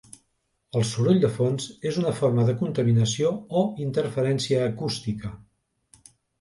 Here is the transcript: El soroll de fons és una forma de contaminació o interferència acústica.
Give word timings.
El 0.79 0.85
soroll 0.91 1.19
de 1.25 1.29
fons 1.35 1.67
és 1.91 1.99
una 2.05 2.15
forma 2.21 2.47
de 2.49 2.57
contaminació 2.63 3.35
o 3.63 3.65
interferència 3.87 4.67
acústica. 4.73 5.35